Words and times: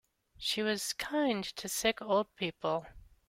She 0.39 0.63
was 0.63 0.93
kind 0.93 1.43
to 1.57 1.69
sick 1.69 2.01
old 2.01 2.35
people. 2.35 2.87